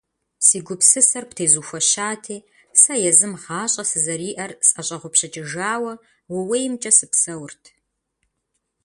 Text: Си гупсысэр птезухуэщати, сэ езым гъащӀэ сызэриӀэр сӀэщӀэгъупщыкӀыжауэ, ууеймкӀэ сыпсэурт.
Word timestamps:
Си 0.45 0.57
гупсысэр 0.65 1.23
птезухуэщати, 1.29 2.37
сэ 2.81 2.93
езым 3.09 3.33
гъащӀэ 3.41 3.83
сызэриӀэр 3.89 4.51
сӀэщӀэгъупщыкӀыжауэ, 4.67 5.93
ууеймкӀэ 6.35 6.91
сыпсэурт. 6.97 7.63